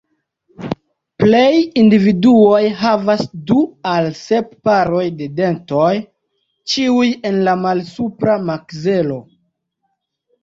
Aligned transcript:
Plej 1.23 1.57
individuoj 1.81 2.61
havas 2.79 3.21
du 3.51 3.57
al 3.91 4.07
sep 4.21 4.49
paroj 4.69 5.03
de 5.19 5.27
dentoj, 5.41 5.91
ĉiuj 6.73 7.07
en 7.31 7.37
la 7.49 7.53
malsupra 7.67 8.39
makzelo. 8.49 9.19